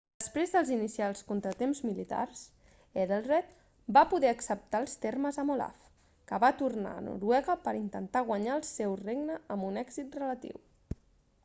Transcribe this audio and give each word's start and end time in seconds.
després 0.21 0.51
dels 0.53 0.69
inicials 0.75 1.19
contratemps 1.31 1.81
militars 1.87 2.39
ethelred 3.03 3.51
va 3.99 4.03
poder 4.15 4.31
acceptar 4.37 4.81
els 4.85 4.97
termes 5.05 5.39
amb 5.45 5.55
olaf 5.57 5.85
que 6.33 6.41
va 6.47 6.53
tornar 6.65 6.97
a 6.97 7.05
noruega 7.11 7.59
per 7.69 7.75
a 7.77 7.81
intentar 7.83 8.27
guanyar 8.33 8.59
el 8.61 8.69
seu 8.73 8.99
regne 9.07 9.39
amb 9.57 9.69
un 9.71 9.81
èxit 9.87 10.21
relatiu 10.25 10.63